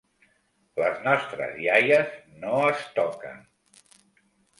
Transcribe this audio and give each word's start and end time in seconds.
"Les 0.83 0.95
nostres 1.07 1.53
iaies 1.65 2.15
no 2.45 2.55
es 2.71 2.81
toquen!" 2.97 3.45